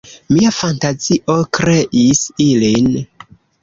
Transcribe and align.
Mia 0.37 0.53
fantazio 0.59 1.37
kreis 1.59 2.27
ilin. 2.51 2.95